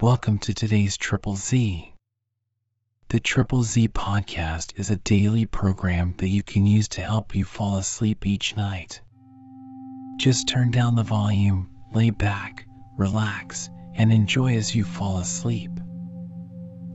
[0.00, 1.92] Welcome to today's Triple Z.
[3.08, 7.44] The Triple Z podcast is a daily program that you can use to help you
[7.44, 9.00] fall asleep each night.
[10.16, 12.64] Just turn down the volume, lay back,
[12.96, 15.72] relax, and enjoy as you fall asleep.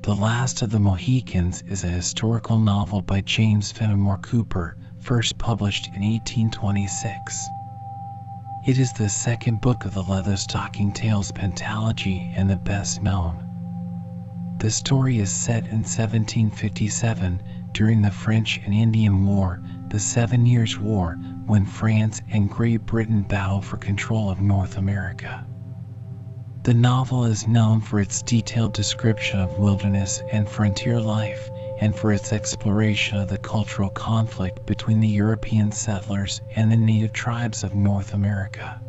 [0.04, 5.88] The Last of the Mohicans is a historical novel by James Fenimore Cooper, first published
[5.88, 7.50] in 1826.
[8.66, 13.44] It is the second book of the Leatherstocking Tales pentalogy and the best known.
[14.60, 17.44] The story is set in 1757
[17.74, 23.24] during the French and Indian War, the Seven Years' War, when France and Great Britain
[23.24, 25.46] battle for control of North America.
[26.64, 31.52] The novel is known for its detailed description of wilderness and frontier life
[31.84, 37.12] and for its exploration of the cultural conflict between the European settlers and the native
[37.12, 38.80] tribes of North America.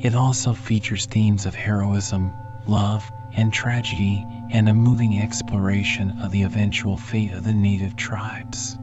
[0.00, 2.32] It also features themes of heroism,
[2.66, 8.76] love, and tragedy, and a moving exploration of the eventual fate of the native tribes.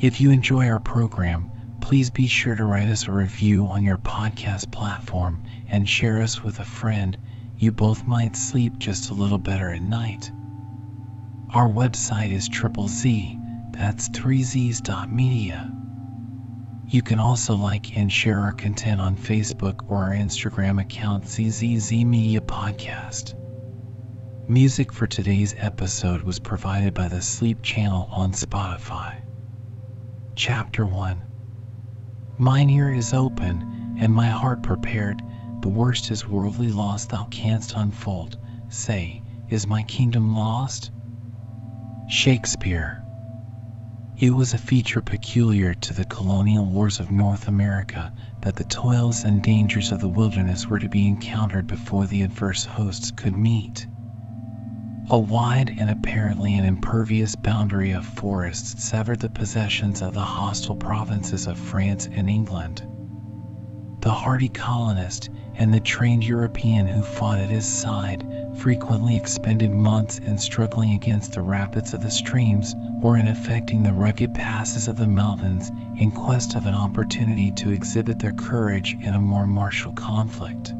[0.00, 1.50] If you enjoy our program,
[1.80, 6.40] please be sure to write us a review on your podcast platform and share us
[6.40, 7.18] with a friend.
[7.58, 10.30] You both might sleep just a little better at night.
[11.52, 13.36] Our website is triple Z,
[13.72, 15.74] that's 3z's.media.
[16.86, 22.04] You can also like and share our content on Facebook or our Instagram account ZZZ
[22.04, 23.34] Media Podcast.
[24.48, 29.16] Music for today's episode was provided by the Sleep Channel on Spotify.
[30.36, 31.20] Chapter 1
[32.38, 35.20] Mine ear is open, and my heart prepared.
[35.62, 38.38] The worst is worldly loss thou canst unfold.
[38.68, 40.92] Say, is my kingdom lost?
[42.12, 43.04] Shakespeare.
[44.16, 49.24] It was a feature peculiar to the colonial wars of North America that the toils
[49.24, 53.86] and dangers of the wilderness were to be encountered before the adverse hosts could meet.
[55.08, 60.74] A wide and apparently an impervious boundary of forests severed the possessions of the hostile
[60.74, 62.82] provinces of France and England.
[64.00, 68.26] The hardy colonist and the trained European who fought at his side
[68.60, 73.92] frequently expended months in struggling against the rapids of the streams or in effecting the
[73.92, 79.14] rugged passes of the mountains in quest of an opportunity to exhibit their courage in
[79.14, 80.74] a more martial conflict.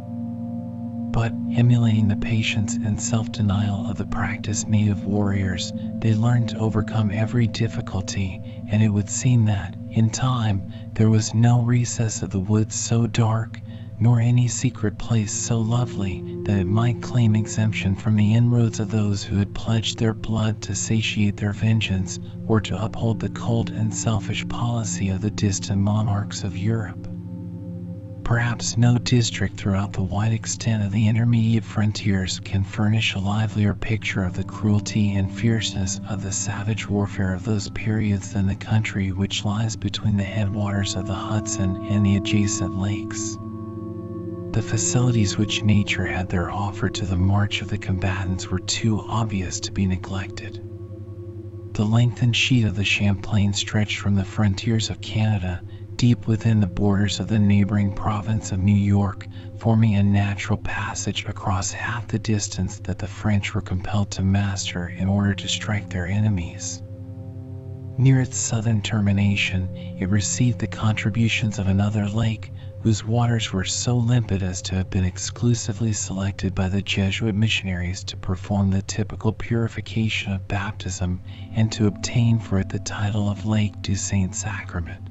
[1.10, 6.58] But, emulating the patience and self denial of the practiced native warriors, they learned to
[6.58, 12.28] overcome every difficulty, and it would seem that, in time, there was no recess of
[12.28, 13.58] the woods so dark
[14.00, 18.90] nor any secret place so lovely that it might claim exemption from the inroads of
[18.90, 23.68] those who had pledged their blood to satiate their vengeance or to uphold the cold
[23.68, 27.06] and selfish policy of the distant monarchs of Europe.
[28.24, 33.74] Perhaps no district throughout the wide extent of the intermediate frontiers can furnish a livelier
[33.74, 38.54] picture of the cruelty and fierceness of the savage warfare of those periods than the
[38.54, 43.36] country which lies between the headwaters of the Hudson and the adjacent lakes.
[44.52, 48.98] The facilities which nature had there offered to the march of the combatants were too
[48.98, 50.60] obvious to be neglected.
[51.74, 55.62] The lengthened sheet of the Champlain stretched from the frontiers of Canada
[55.94, 59.28] deep within the borders of the neighboring province of New York,
[59.60, 64.88] forming a natural passage across half the distance that the French were compelled to master
[64.88, 66.82] in order to strike their enemies.
[67.98, 72.50] Near its southern termination, it received the contributions of another lake
[72.82, 78.02] whose waters were so limpid as to have been exclusively selected by the Jesuit missionaries
[78.04, 81.20] to perform the typical purification of baptism
[81.54, 85.10] and to obtain for it the title of Lake du Saint Sacrament.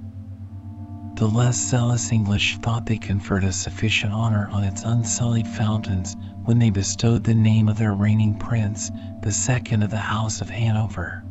[1.15, 6.15] The less zealous English thought they conferred a sufficient honor on its unsullied fountains
[6.45, 8.89] when they bestowed the name of their reigning prince,
[9.21, 11.23] the second of the House of Hanover.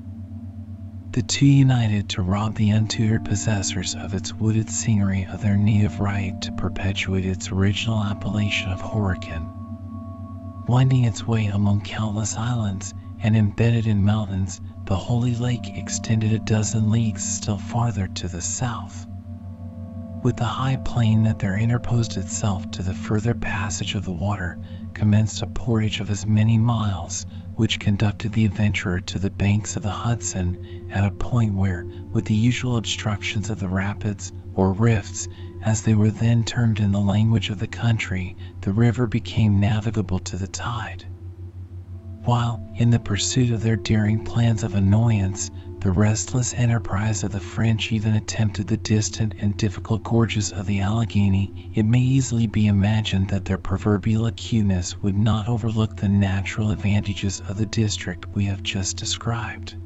[1.12, 6.00] The two united to rob the untutored possessors of its wooded scenery of their native
[6.00, 9.48] right to perpetuate its original appellation of Horican.
[10.68, 16.38] Winding its way among countless islands and embedded in mountains, the Holy Lake extended a
[16.40, 19.06] dozen leagues still farther to the south.
[20.22, 24.58] With the high plain that there interposed itself to the further passage of the water,
[24.92, 27.24] commenced a portage of as many miles,
[27.58, 32.24] which conducted the adventurer to the banks of the Hudson at a point where, with
[32.24, 35.26] the usual obstructions of the rapids, or rifts,
[35.64, 40.20] as they were then termed in the language of the country, the river became navigable
[40.20, 41.04] to the tide.
[42.22, 47.38] While, in the pursuit of their daring plans of annoyance, the restless enterprise of the
[47.38, 52.66] French even attempted the distant and difficult gorges of the Allegheny, it may easily be
[52.66, 58.44] imagined that their proverbial acuteness would not overlook the natural advantages of the district we
[58.44, 59.76] have just described.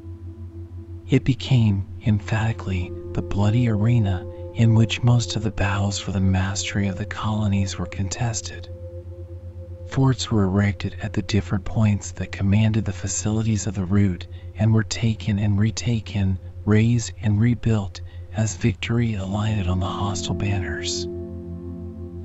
[1.09, 4.25] It became, emphatically, the bloody arena
[4.55, 8.67] in which most of the battles for the mastery of the colonies were contested.
[9.89, 14.25] Forts were erected at the different points that commanded the facilities of the route
[14.57, 18.01] and were taken and retaken, razed and rebuilt
[18.35, 21.07] as victory alighted on the hostile banners.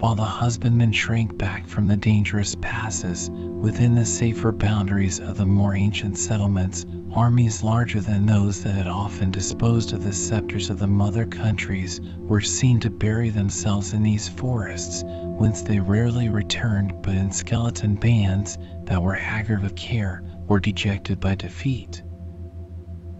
[0.00, 5.46] While the husbandmen shrank back from the dangerous passes within the safer boundaries of the
[5.46, 10.78] more ancient settlements, armies larger than those that had often disposed of the scepters of
[10.78, 16.92] the mother countries were seen to bury themselves in these forests, whence they rarely returned
[17.02, 22.02] but in skeleton bands that were haggard with care or dejected by defeat.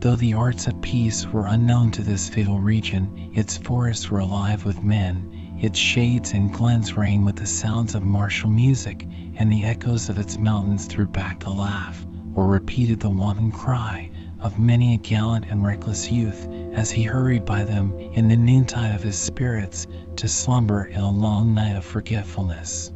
[0.00, 4.64] Though the arts of peace were unknown to this fatal region, its forests were alive
[4.64, 5.28] with men,
[5.60, 10.16] its shades and glens rang with the sounds of martial music, and the echoes of
[10.16, 12.06] its mountains threw back the laugh,
[12.36, 14.08] or repeated the wanton cry,
[14.38, 18.94] of many a gallant and reckless youth as he hurried by them in the noontide
[18.94, 22.92] of his spirits to slumber in a long night of forgetfulness.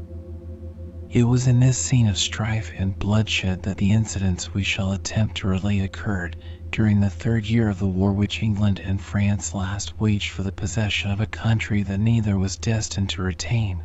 [1.15, 5.37] It was in this scene of strife and bloodshed that the incidents we shall attempt
[5.37, 6.39] to relate occurred,
[6.71, 10.53] during the third year of the war which England and France last waged for the
[10.53, 13.85] possession of a country that neither was destined to retain.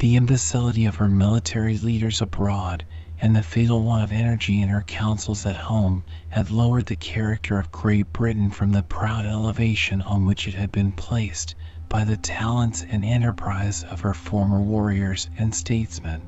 [0.00, 2.84] The imbecility of her military leaders abroad,
[3.18, 7.58] and the fatal want of energy in her councils at home, had lowered the character
[7.58, 11.54] of Great Britain from the proud elevation on which it had been placed
[11.92, 16.22] by the talents and enterprise of her former warriors and statesmen.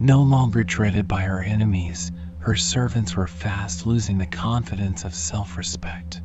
[0.00, 5.58] No longer dreaded by her enemies, her servants were fast losing the confidence of self
[5.58, 6.22] respect.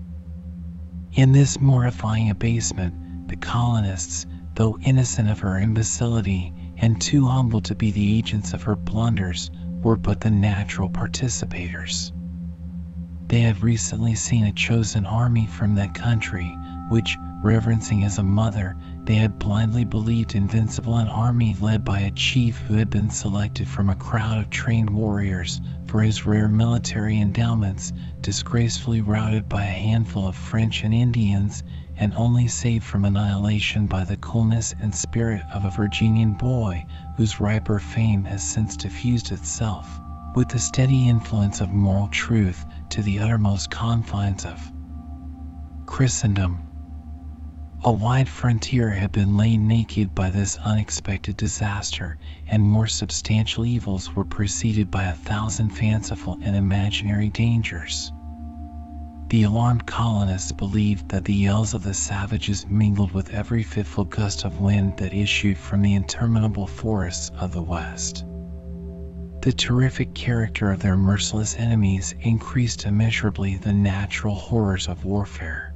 [1.11, 4.25] In this mortifying abasement, the colonists,
[4.55, 9.51] though innocent of her imbecility and too humble to be the agents of her blunders,
[9.81, 12.13] were but the natural participators.
[13.27, 16.57] They had recently seen a chosen army from that country,
[16.89, 22.11] which, reverencing as a mother, they had blindly believed invincible an army led by a
[22.11, 27.19] chief who had been selected from a crowd of trained warriors for his rare military
[27.19, 27.91] endowments,
[28.21, 31.63] disgracefully routed by a handful of French and Indians,
[31.97, 36.85] and only saved from annihilation by the coolness and spirit of a Virginian boy
[37.17, 39.99] whose riper fame has since diffused itself,
[40.33, 44.71] with the steady influence of moral truth, to the uttermost confines of
[45.85, 46.59] Christendom.
[47.85, 54.15] A wide frontier had been laid naked by this unexpected disaster, and more substantial evils
[54.15, 58.13] were preceded by a thousand fanciful and imaginary dangers.
[59.27, 64.45] The alarmed colonists believed that the yells of the savages mingled with every fitful gust
[64.45, 68.23] of wind that issued from the interminable forests of the West.
[69.41, 75.72] The terrific character of their merciless enemies increased immeasurably the natural horrors of warfare.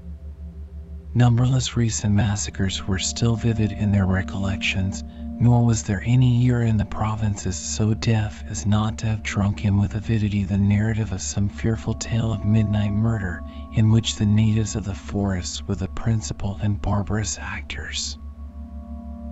[1.18, 5.04] Numberless recent massacres were still vivid in their recollections,
[5.40, 9.66] nor was there any ear in the provinces so deaf as not to have drunk
[9.66, 13.42] in with avidity the narrative of some fearful tale of midnight murder
[13.74, 18.20] in which the natives of the forests were the principal and barbarous actors.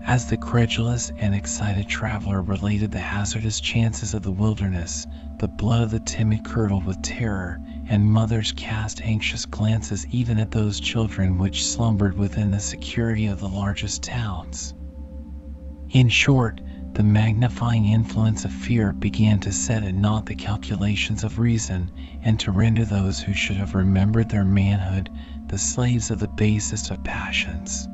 [0.06, 5.06] As the credulous and excited traveler related the hazardous chances of the wilderness,
[5.38, 10.52] the blood of the timid curdled with terror, and mothers cast anxious glances even at
[10.52, 14.74] those children which slumbered within the security of the largest towns.
[15.92, 16.62] In short,
[16.94, 21.92] the magnifying influence of fear began to set at naught the calculations of reason,
[22.24, 25.10] and to render those who should have remembered their manhood
[25.48, 27.88] the slaves of the basest of passions.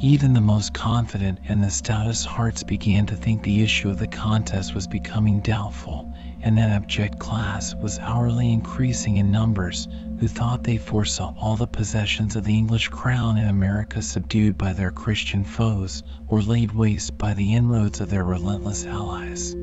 [0.00, 4.08] Even the most confident and the stoutest hearts began to think the issue of the
[4.08, 6.11] contest was becoming doubtful,
[6.42, 9.86] and that abject class was hourly increasing in numbers
[10.18, 14.72] who thought they foresaw all the possessions of the English crown in America subdued by
[14.72, 19.54] their Christian foes or laid waste by the inroads of their relentless allies.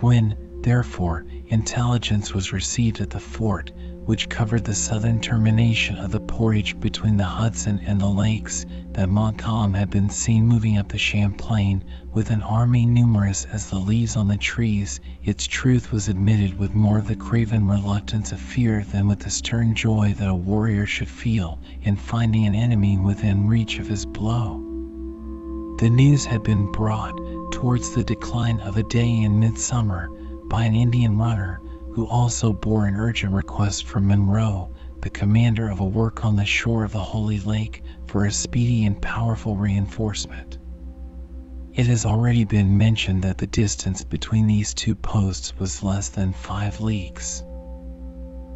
[0.00, 3.72] When, therefore, intelligence was received at the fort,
[4.06, 9.08] which covered the southern termination of the portage between the Hudson and the lakes, that
[9.08, 14.16] Montcalm had been seen moving up the Champlain with an army numerous as the leaves
[14.16, 18.82] on the trees, its truth was admitted with more of the craven reluctance of fear
[18.84, 23.46] than with the stern joy that a warrior should feel in finding an enemy within
[23.46, 24.56] reach of his blow.
[25.78, 27.16] The news had been brought
[27.52, 30.08] towards the decline of a day in midsummer
[30.48, 31.60] by an Indian runner
[31.92, 36.44] who also bore an urgent request from Munro, the commander of a work on the
[36.44, 40.58] shore of the Holy Lake, for a speedy and powerful reinforcement.
[41.72, 46.32] It has already been mentioned that the distance between these two posts was less than
[46.32, 47.42] five leagues.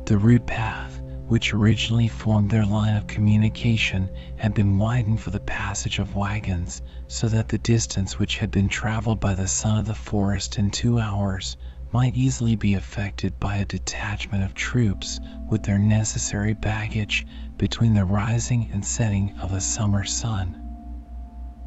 [0.06, 5.40] The route path, which originally formed their line of communication, had been widened for the
[5.40, 9.86] passage of wagons, so that the distance which had been traveled by the son of
[9.86, 11.56] the forest in two hours
[11.94, 17.24] might easily be affected by a detachment of troops with their necessary baggage
[17.56, 20.60] between the rising and setting of the summer sun.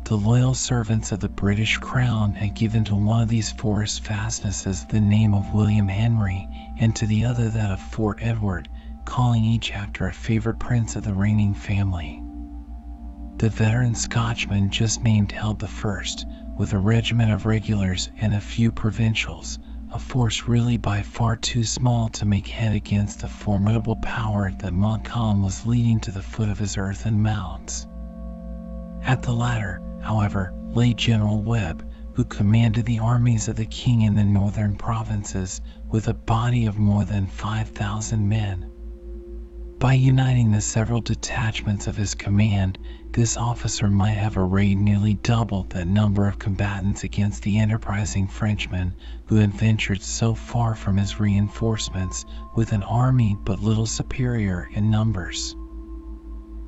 [0.03, 4.83] The loyal servants of the British Crown had given to one of these forest fastnesses
[4.83, 6.45] the name of William Henry,
[6.77, 8.67] and to the other that of Fort Edward,
[9.05, 12.21] calling each after a favorite prince of the reigning family.
[13.37, 16.25] The veteran Scotchman just named held the first,
[16.57, 19.57] with a regiment of regulars and a few provincials,
[19.91, 24.73] a force really by far too small to make head against the formidable power that
[24.73, 27.87] Montcalm was leading to the foot of his earthen mounds.
[29.03, 34.15] At the latter, however, lay General Webb, who commanded the armies of the king in
[34.15, 38.71] the northern provinces with a body of more than 5,000 men.
[39.79, 42.79] By uniting the several detachments of his command,
[43.11, 48.95] this officer might have arrayed nearly double that number of combatants against the enterprising Frenchmen
[49.27, 54.89] who had ventured so far from his reinforcements with an army but little superior in
[54.89, 55.55] numbers.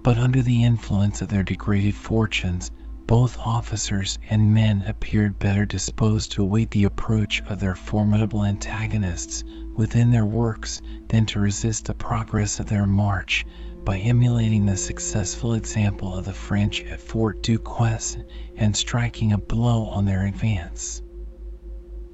[0.03, 2.69] But under the influence of their degraded fortunes,
[3.07, 9.43] both officers and men appeared better disposed to await the approach of their formidable antagonists
[9.79, 13.45] within their works than to resist the progress of their march
[13.85, 18.25] by emulating the successful example of the French at Fort Duquesne
[18.57, 21.01] and striking a blow on their advance.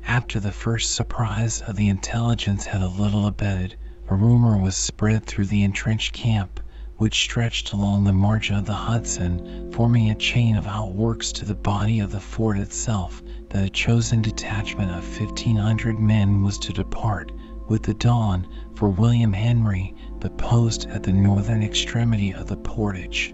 [0.06, 3.76] After the first surprise of the intelligence had a little abated,
[4.10, 6.60] a rumor was spread through the entrenched camp
[6.98, 11.56] which stretched along the margin of the Hudson, forming a chain of outworks to the
[11.56, 17.32] body of the fort itself, that a chosen detachment of 1,500 men was to depart
[17.68, 23.34] with the dawn for William Henry, the post at the northern extremity of the portage.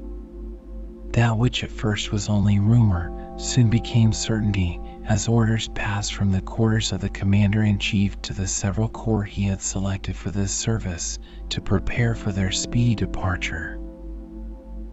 [1.13, 6.41] That which at first was only rumor soon became certainty as orders passed from the
[6.41, 10.53] quarters of the commander in chief to the several corps he had selected for this
[10.53, 11.19] service
[11.49, 13.77] to prepare for their speedy departure.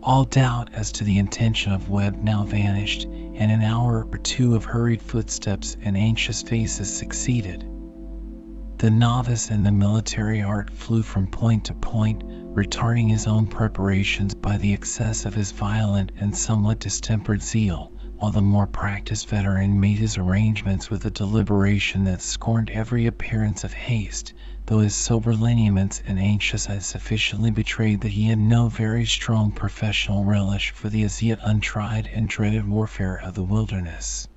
[0.02, 4.54] All doubt as to the intention of Webb now vanished, and an hour or two
[4.54, 7.64] of hurried footsteps and anxious faces succeeded.
[8.80, 12.22] The novice in the military art flew from point to point,
[12.54, 18.30] retarding his own preparations by the excess of his violent and somewhat distempered zeal while
[18.30, 23.72] the more practiced veteran made his arrangements with a deliberation that scorned every appearance of
[23.72, 24.32] haste,
[24.66, 29.50] though his sober lineaments and anxious eyes sufficiently betrayed that he had no very strong
[29.50, 34.28] professional relish for the as yet untried and dreaded warfare of the wilderness.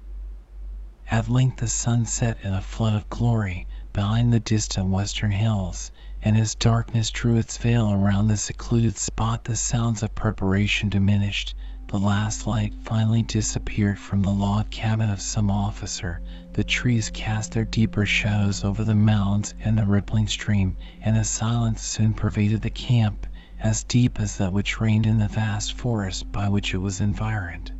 [1.11, 5.91] At length the sun set in a flood of glory behind the distant western hills,
[6.21, 11.53] and as darkness drew its veil around the secluded spot the sounds of preparation diminished
[11.89, 16.21] the last light finally disappeared from the log cabin of some officer.
[16.53, 21.25] The trees cast their deeper shadows over the mounds and the rippling stream, and a
[21.25, 23.27] silence soon pervaded the camp,
[23.59, 27.73] as deep as that which reigned in the vast forest by which it was environed.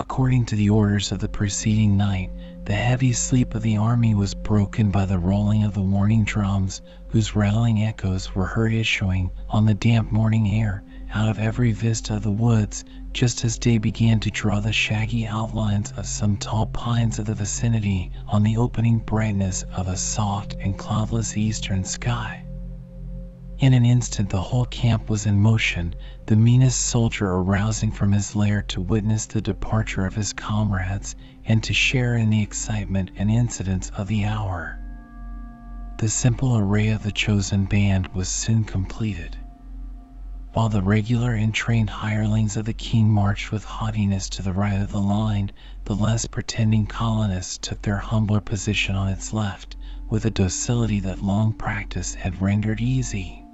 [0.00, 2.30] According to the orders of the preceding night,
[2.64, 6.82] the heavy sleep of the army was broken by the rolling of the warning drums,
[7.08, 12.14] whose rattling echoes were heard issuing on the damp morning air out of every vista
[12.16, 16.66] of the woods just as day began to draw the shaggy outlines of some tall
[16.66, 22.44] pines of the vicinity on the opening brightness of a soft and cloudless eastern sky.
[23.60, 25.96] In an instant the whole camp was in motion,
[26.26, 31.60] the meanest soldier arousing from his lair to witness the departure of his comrades and
[31.64, 34.78] to share in the excitement and incidents of the hour.
[35.98, 39.36] The simple array of the chosen band was soon completed.
[40.52, 44.80] While the regular and trained hirelings of the king marched with haughtiness to the right
[44.80, 45.50] of the line,
[45.84, 49.74] the less pretending colonists took their humbler position on its left,
[50.08, 53.44] with a docility that long practice had rendered easy.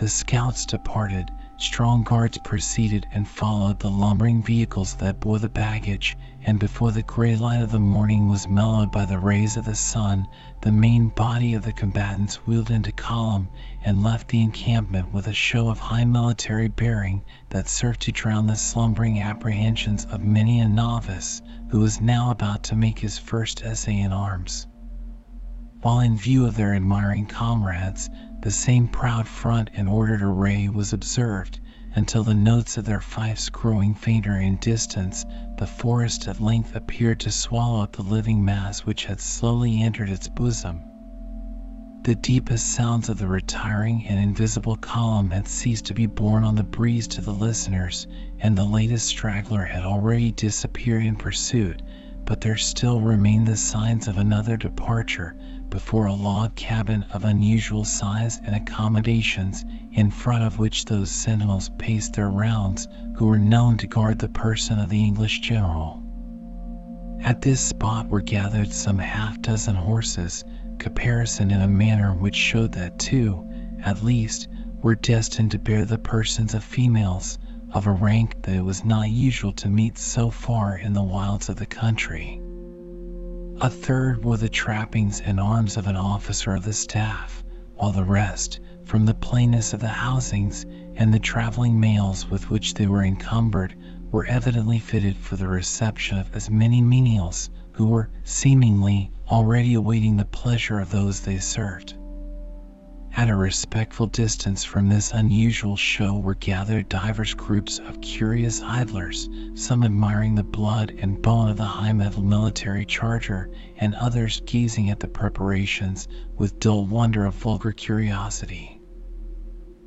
[0.00, 6.16] The scouts departed, strong guards preceded and followed the lumbering vehicles that bore the baggage,
[6.44, 9.74] and before the gray light of the morning was mellowed by the rays of the
[9.74, 10.28] sun,
[10.60, 13.48] the main body of the combatants wheeled into column
[13.84, 18.46] and left the encampment with a show of high military bearing that served to drown
[18.46, 23.64] the slumbering apprehensions of many a novice who was now about to make his first
[23.64, 24.68] essay in arms.
[25.80, 30.92] While in view of their admiring comrades, the same proud front and ordered array was
[30.92, 31.60] observed,
[31.94, 35.24] until the notes of their fifes growing fainter in distance,
[35.56, 40.10] the forest at length appeared to swallow up the living mass which had slowly entered
[40.10, 40.80] its bosom.
[42.02, 46.56] The deepest sounds of the retiring and invisible column had ceased to be borne on
[46.56, 48.08] the breeze to the listeners,
[48.40, 51.82] and the latest straggler had already disappeared in pursuit,
[52.24, 55.36] but there still remained the signs of another departure,
[55.70, 61.70] before a log cabin of unusual size and accommodations, in front of which those sentinels
[61.78, 66.02] paced their rounds who were known to guard the person of the English general.
[67.20, 70.44] At this spot were gathered some half dozen horses,
[70.78, 73.48] caparisoned in a manner which showed that two,
[73.82, 74.48] at least,
[74.82, 77.38] were destined to bear the persons of females
[77.72, 81.48] of a rank that it was not usual to meet so far in the wilds
[81.48, 82.40] of the country.
[83.60, 87.42] A third wore the trappings and arms of an officer of the staff,
[87.74, 92.74] while the rest, from the plainness of the housings and the traveling mails with which
[92.74, 93.74] they were encumbered,
[94.12, 100.16] were evidently fitted for the reception of as many menials who were, seemingly, already awaiting
[100.16, 101.94] the pleasure of those they served.
[103.18, 109.28] At a respectful distance from this unusual show were gathered divers groups of curious idlers,
[109.54, 114.90] some admiring the blood and bone of the high mettled military charger, and others gazing
[114.90, 116.06] at the preparations
[116.36, 118.80] with dull wonder of vulgar curiosity.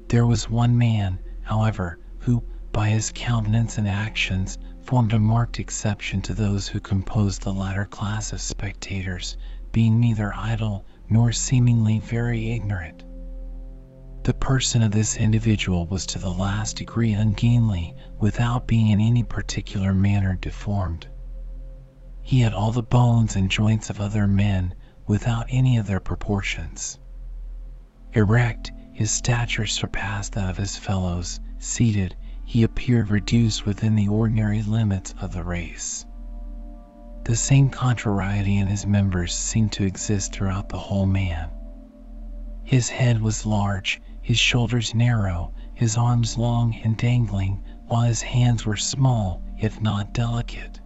[0.09, 6.21] There was one man, however, who, by his countenance and actions, formed a marked exception
[6.23, 9.37] to those who composed the latter class of spectators,
[9.71, 13.05] being neither idle nor seemingly very ignorant.
[14.23, 19.23] The person of this individual was to the last degree ungainly, without being in any
[19.23, 21.07] particular manner deformed.
[22.21, 24.75] He had all the bones and joints of other men,
[25.07, 26.99] without any of their proportions.
[28.13, 31.39] Erect, his stature surpassed that of his fellows.
[31.57, 36.05] Seated, he appeared reduced within the ordinary limits of the race.
[37.23, 41.49] The same contrariety in his members seemed to exist throughout the whole man.
[42.63, 48.65] His head was large, his shoulders narrow, his arms long and dangling, while his hands
[48.65, 50.79] were small, if not delicate.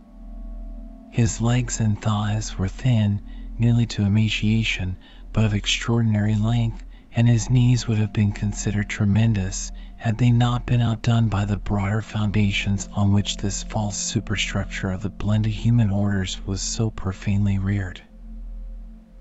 [1.11, 3.21] His legs and thighs were thin,
[3.57, 4.97] nearly to emaciation,
[5.33, 10.65] but of extraordinary length, and his knees would have been considered tremendous had they not
[10.65, 15.89] been outdone by the broader foundations on which this false superstructure of the blended human
[15.89, 18.01] orders was so profanely reared.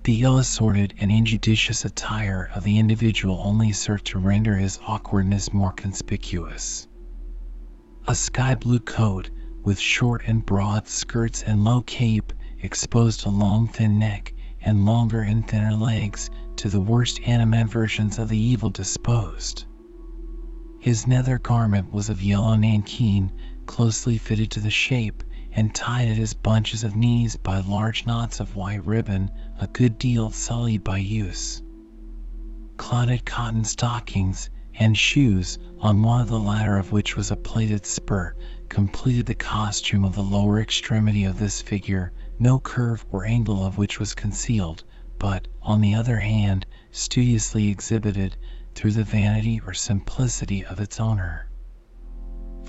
[0.04, 5.50] The ill assorted and injudicious attire of the individual only served to render his awkwardness
[5.54, 6.86] more conspicuous.
[8.06, 9.30] A sky blue coat,
[9.62, 15.22] with short and broad skirts and low cape, exposed a long thin neck and longer
[15.22, 19.64] and thinner legs to the worst animadversions of the evil disposed.
[20.80, 23.30] His nether garment was of yellow nankeen,
[23.64, 25.24] closely fitted to the shape,
[25.56, 29.96] and tied at his bunches of knees by large knots of white ribbon a good
[29.98, 31.62] deal sullied by use.
[32.76, 37.86] Clotted cotton stockings and shoes, on one of the latter of which was a plated
[37.86, 38.34] spur,
[38.68, 43.78] completed the costume of the lower extremity of this figure, no curve or angle of
[43.78, 44.82] which was concealed,
[45.20, 48.36] but, on the other hand, studiously exhibited
[48.74, 51.48] through the vanity or simplicity of its owner.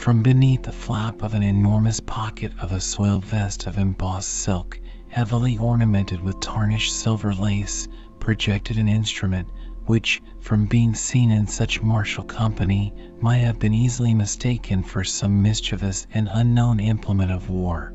[0.05, 4.79] From beneath the flap of an enormous pocket of a soiled vest of embossed silk,
[5.07, 7.87] heavily ornamented with tarnished silver lace,
[8.19, 9.47] projected an instrument
[9.87, 15.41] which, from being seen in such martial company, might have been easily mistaken for some
[15.41, 17.91] mischievous and unknown implement of war.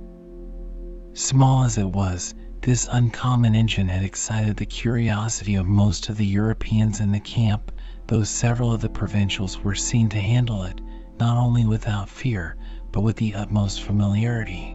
[1.12, 6.26] Small as it was, this uncommon engine had excited the curiosity of most of the
[6.26, 7.70] Europeans in the camp,
[8.08, 10.80] though several of the provincials were seen to handle it
[11.20, 12.56] not only without fear,
[12.90, 14.74] but with the utmost familiarity.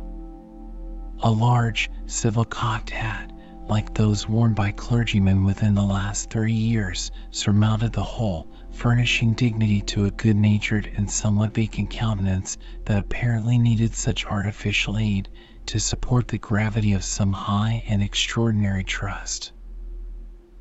[1.21, 3.31] A large, civil cocked hat,
[3.67, 9.81] like those worn by clergymen within the last thirty years, surmounted the whole, furnishing dignity
[9.81, 15.27] to a good natured and somewhat vacant countenance that apparently needed such artificial aid
[15.65, 19.51] to support the gravity of some high and extraordinary trust.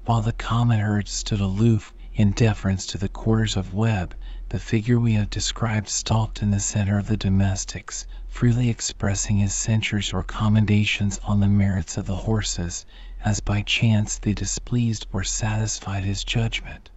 [0.06, 4.14] While the common herd stood aloof in deference to the quarters of Webb,
[4.54, 9.52] the figure we have described stalked in the center of the domestics, freely expressing his
[9.52, 12.86] censures or commendations on the merits of the horses,
[13.24, 16.88] as by chance they displeased or satisfied his judgment.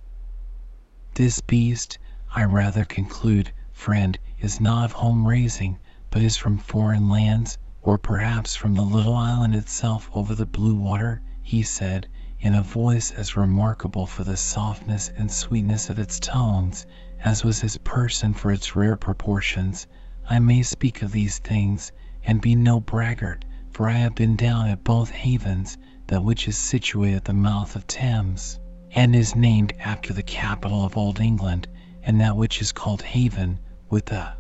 [1.16, 1.98] This beast,
[2.36, 5.80] I rather conclude, friend, is not of home raising,
[6.12, 10.76] but is from foreign lands, or perhaps from the little island itself over the blue
[10.76, 12.08] water, he said,
[12.40, 16.86] in a voice as remarkable for the softness and sweetness of its tones
[17.26, 19.88] as was his person for its rare proportions,
[20.30, 21.92] I may speak of these things,
[22.24, 26.56] and be no braggart, for I have been down at both havens, that which is
[26.58, 28.60] situated at the mouth of Thames,
[28.92, 31.68] and is named after the capital of Old England,
[32.04, 34.34] and that which is called Haven, with the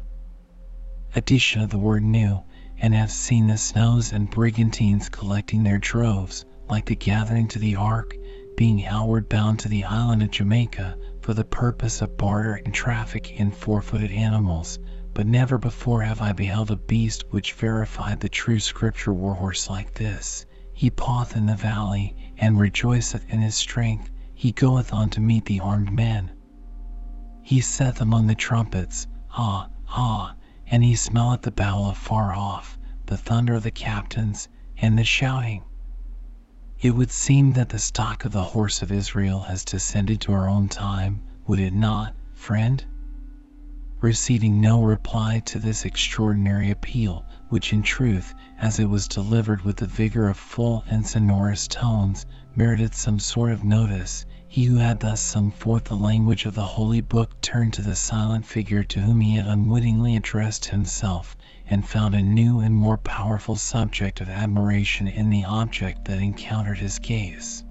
[1.15, 2.43] addition of the word new,
[2.77, 7.75] and have seen the snows and brigantines collecting their droves, like the gathering to the
[7.75, 8.13] ark,
[8.55, 10.95] being outward bound to the island of Jamaica
[11.27, 14.79] for the purpose of barter and traffic in four-footed animals,
[15.13, 19.93] but never before have I beheld a beast which verified the true scripture warhorse like
[19.93, 20.45] this.
[20.71, 24.09] He paweth in the valley, and rejoiceth in his strength.
[24.35, 26.31] He goeth on to meet the armed men.
[27.41, 30.33] He saith among the trumpets, Ha, ha,
[30.67, 35.65] and he smelleth the battle afar off, the thunder of the captains, and the shouting.
[36.79, 40.47] It would seem that the stock of the horse of Israel has descended to our
[40.47, 42.85] own time, would it not, friend?
[43.99, 49.77] Receiving no reply to this extraordinary appeal, which in truth, as it was delivered with
[49.77, 54.99] the vigor of full and sonorous tones, merited some sort of notice, he who had
[54.99, 59.01] thus sung forth the language of the holy book turned to the silent figure to
[59.01, 61.35] whom he had unwittingly addressed himself,
[61.69, 66.77] and found a new and more powerful subject of admiration in the object that encountered
[66.77, 67.63] his gaze.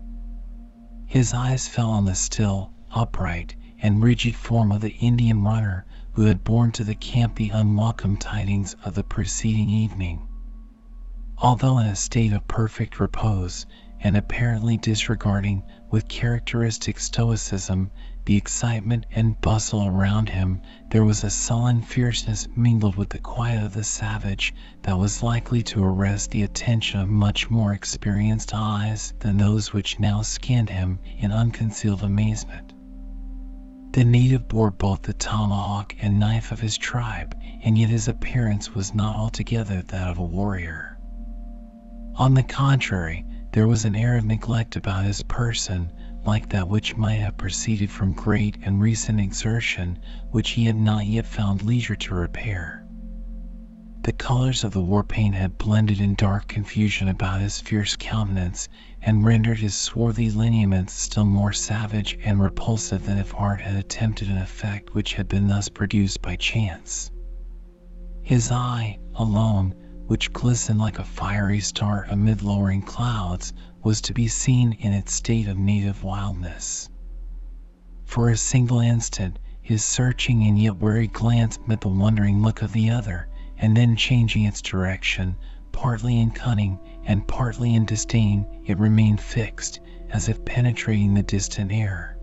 [1.06, 6.24] His eyes fell on the still, upright, and rigid form of the Indian runner who
[6.24, 10.26] had borne to the camp the unwelcome tidings of the preceding evening.
[11.38, 13.66] Although in a state of perfect repose,
[14.00, 17.90] and apparently disregarding, with characteristic stoicism,
[18.26, 20.60] the excitement and bustle around him,
[20.90, 25.62] there was a sullen fierceness mingled with the quiet of the savage that was likely
[25.62, 30.98] to arrest the attention of much more experienced eyes than those which now scanned him
[31.18, 32.72] in unconcealed amazement.
[33.92, 38.74] The native bore both the tomahawk and knife of his tribe, and yet his appearance
[38.74, 40.98] was not altogether that of a warrior.
[42.16, 45.92] On the contrary, there was an air of neglect about his person
[46.26, 49.98] like that which might have proceeded from great and recent exertion
[50.30, 52.86] which he had not yet found leisure to repair.
[54.02, 58.68] The colors of the war paint had blended in dark confusion about his fierce countenance,
[59.02, 64.28] and rendered his swarthy lineaments still more savage and repulsive than if art had attempted
[64.28, 67.10] an effect which had been thus produced by chance.
[68.22, 69.74] His eye, alone,
[70.06, 75.12] which glistened like a fiery star amid lowering clouds, was to be seen in its
[75.12, 76.88] state of native wildness.
[78.04, 82.72] For a single instant his searching and yet wary glance met the wondering look of
[82.72, 85.36] the other, and then changing its direction,
[85.72, 91.72] partly in cunning and partly in disdain, it remained fixed, as if penetrating the distant
[91.72, 92.16] air.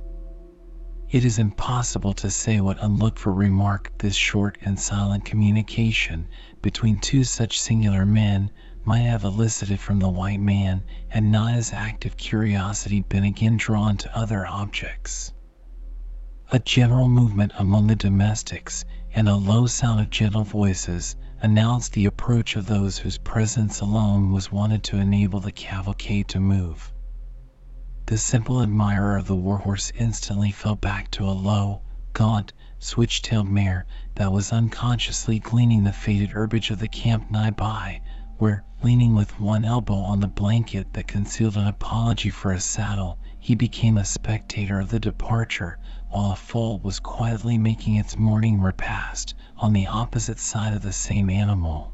[1.10, 6.28] It is impossible to say what unlooked for remark this short and silent communication
[6.62, 8.50] between two such singular men
[8.86, 13.96] might have elicited from the white man had not his active curiosity been again drawn
[13.96, 15.32] to other objects.
[16.52, 22.06] A general movement among the domestics, and a low sound of gentle voices, announced the
[22.06, 26.91] approach of those whose presence alone was wanted to enable the cavalcade to move.
[28.08, 33.86] The simple admirer of the warhorse instantly fell back to a low, gaunt, switch-tailed mare
[34.15, 38.02] that was unconsciously gleaning the faded herbage of the camp nigh by,
[38.38, 43.19] where, leaning with one elbow on the blanket that concealed an apology for a saddle,
[43.39, 45.78] he became a spectator of the departure,
[46.10, 50.91] while a foal was quietly making its morning repast on the opposite side of the
[50.91, 51.91] same animal.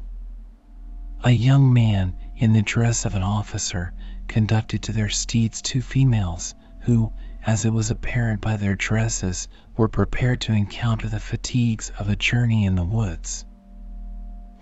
[1.24, 3.92] A young man, in the dress of an officer,
[4.26, 7.12] conducted to their steeds two females, who,
[7.44, 12.16] as it was apparent by their dresses, were prepared to encounter the fatigues of a
[12.16, 13.44] journey in the woods.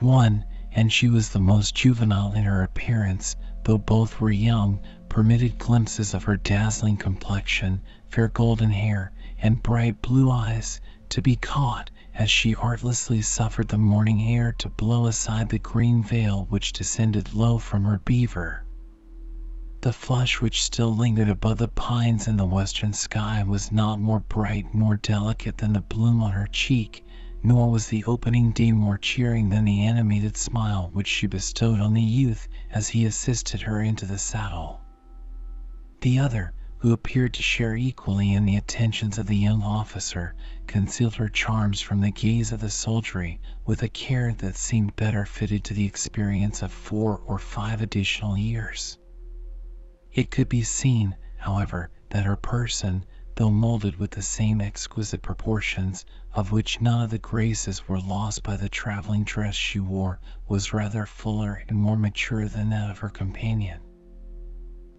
[0.00, 4.78] One, and she was the most juvenile in her appearance, though both were young,
[5.08, 10.78] permitted glimpses of her dazzling complexion, fair golden hair, and bright blue eyes,
[11.08, 16.02] to be caught as she artlessly suffered the morning air to blow aside the green
[16.02, 18.62] veil which descended low from her beaver.
[19.80, 24.20] The flush which still lingered above the pines in the western sky was not more
[24.20, 27.06] bright nor delicate than the bloom on her cheek,
[27.42, 31.94] nor was the opening day more cheering than the animated smile which she bestowed on
[31.94, 34.80] the youth as he assisted her into the saddle.
[36.00, 40.34] The other, who appeared to share equally in the attentions of the young officer,
[40.66, 45.24] concealed her charms from the gaze of the soldiery with a care that seemed better
[45.24, 48.96] fitted to the experience of four or five additional years.
[50.12, 56.04] It could be seen, however, that her person, though molded with the same exquisite proportions,
[56.38, 60.72] of which none of the graces were lost by the traveling dress she wore, was
[60.72, 63.80] rather fuller and more mature than that of her companion.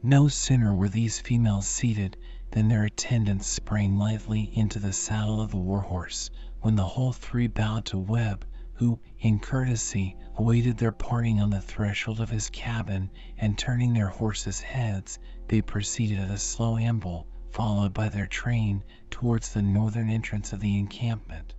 [0.04, 2.18] No sooner were these females seated
[2.52, 7.14] than their attendants sprang lightly into the saddle of the war horse, when the whole
[7.14, 12.50] three bowed to Webb, who, in courtesy, awaited their parting on the threshold of his
[12.50, 18.28] cabin, and turning their horses' heads, they proceeded at a slow amble, followed by their
[18.28, 21.56] train, towards the northern entrance of the encampment.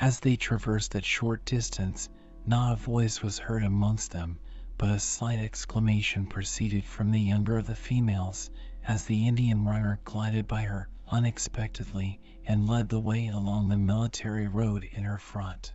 [0.00, 2.08] As they traversed that short distance,
[2.46, 4.38] not a voice was heard amongst them,
[4.78, 8.50] but a slight exclamation proceeded from the younger of the females,
[8.86, 14.48] as the Indian runner glided by her unexpectedly and led the way along the military
[14.48, 15.72] road in her front.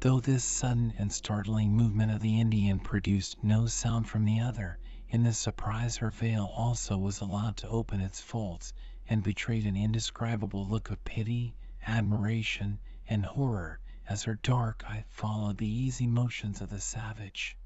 [0.00, 4.78] Though this sudden and startling movement of the Indian produced no sound from the other,
[5.10, 8.74] in this surprise her veil also was allowed to open its folds,
[9.08, 15.56] and betrayed an indescribable look of pity, admiration, and horror, as her dark eye followed
[15.56, 17.56] the easy motions of the savage.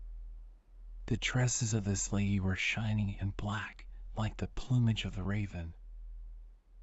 [1.07, 5.75] The tresses of this lady were shining and black, like the plumage of the raven.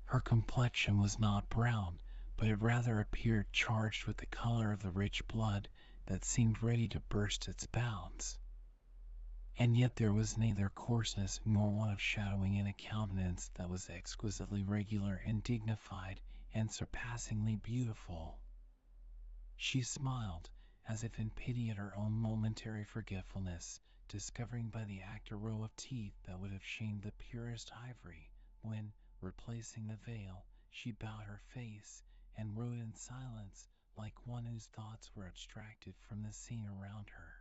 [0.03, 2.01] Her complexion was not brown,
[2.35, 5.69] but it rather appeared charged with the color of the rich blood
[6.07, 8.37] that seemed ready to burst its bounds.
[9.61, 13.89] And yet there was neither coarseness nor want of shadowing in a countenance that was
[13.89, 16.21] exquisitely regular and dignified
[16.53, 18.39] and surpassingly beautiful.
[19.57, 20.49] She smiled,
[20.87, 25.61] as if in pity at her own momentary forgetfulness, discovering by the act a row
[25.63, 31.25] of teeth that would have shamed the purest ivory, when, replacing the veil, she bowed
[31.25, 32.01] her face,
[32.37, 33.67] and rode in silence
[33.97, 37.38] like one whose thoughts were abstracted from the scene around her.